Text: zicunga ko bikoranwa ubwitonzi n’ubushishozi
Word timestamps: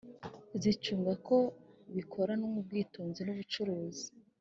zicunga 0.61 1.11
ko 1.27 1.37
bikoranwa 1.95 2.53
ubwitonzi 2.61 3.21
n’ubushishozi 3.23 4.05